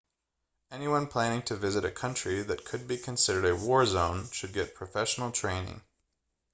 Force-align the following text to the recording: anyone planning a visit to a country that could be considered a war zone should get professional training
anyone 0.71 1.05
planning 1.05 1.43
a 1.51 1.55
visit 1.55 1.81
to 1.81 1.87
a 1.89 1.91
country 1.91 2.41
that 2.41 2.65
could 2.65 2.87
be 2.87 2.97
considered 2.97 3.45
a 3.45 3.55
war 3.55 3.85
zone 3.85 4.27
should 4.31 4.51
get 4.51 4.73
professional 4.73 5.31
training 5.31 5.79